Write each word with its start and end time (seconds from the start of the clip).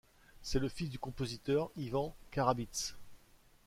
C'est 0.41 0.57
le 0.57 0.67
fils 0.67 0.89
du 0.89 0.97
compositeur 0.97 1.69
Ivan 1.77 2.15
Karabyts. 2.31 2.95